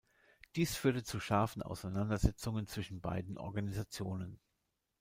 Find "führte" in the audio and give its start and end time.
0.75-1.03